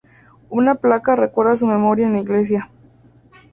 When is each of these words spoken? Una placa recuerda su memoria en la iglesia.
Una 0.49 0.73
placa 0.73 1.15
recuerda 1.15 1.55
su 1.55 1.67
memoria 1.67 2.07
en 2.07 2.13
la 2.13 2.21
iglesia. 2.21 2.71